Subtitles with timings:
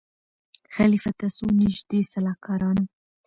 [0.75, 2.85] خلیفه ته څو نیژدې سلاکارانو